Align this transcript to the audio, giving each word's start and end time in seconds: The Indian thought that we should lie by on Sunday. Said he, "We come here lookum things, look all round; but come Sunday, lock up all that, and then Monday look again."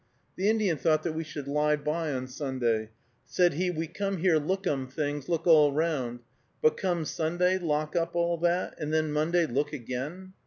The 0.35 0.49
Indian 0.49 0.77
thought 0.79 1.03
that 1.03 1.13
we 1.13 1.23
should 1.23 1.47
lie 1.47 1.75
by 1.75 2.11
on 2.11 2.27
Sunday. 2.27 2.89
Said 3.27 3.53
he, 3.53 3.69
"We 3.69 3.85
come 3.85 4.17
here 4.17 4.37
lookum 4.39 4.87
things, 4.87 5.29
look 5.29 5.45
all 5.45 5.71
round; 5.71 6.21
but 6.59 6.75
come 6.75 7.05
Sunday, 7.05 7.59
lock 7.59 7.95
up 7.95 8.15
all 8.15 8.37
that, 8.39 8.73
and 8.79 8.91
then 8.91 9.13
Monday 9.13 9.45
look 9.45 9.71
again." 9.73 10.33